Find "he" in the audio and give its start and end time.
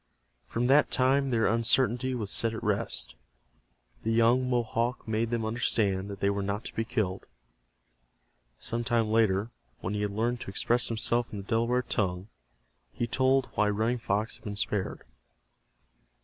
9.93-10.01, 12.91-13.05